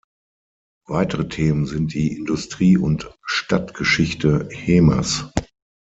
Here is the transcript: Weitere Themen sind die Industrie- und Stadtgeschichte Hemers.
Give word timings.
Weitere 0.87 1.27
Themen 1.29 1.67
sind 1.67 1.93
die 1.93 2.17
Industrie- 2.17 2.75
und 2.79 3.15
Stadtgeschichte 3.23 4.49
Hemers. 4.51 5.31